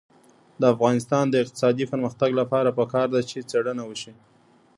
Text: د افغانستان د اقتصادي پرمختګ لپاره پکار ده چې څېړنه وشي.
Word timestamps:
د 0.59 0.61
افغانستان 0.73 1.25
د 1.29 1.35
اقتصادي 1.43 1.85
پرمختګ 1.91 2.29
لپاره 2.39 2.75
پکار 2.79 3.07
ده 3.13 3.21
چې 3.29 3.45
څېړنه 3.49 3.83
وشي. 3.85 4.13